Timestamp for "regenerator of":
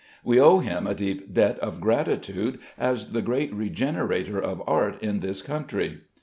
3.53-4.63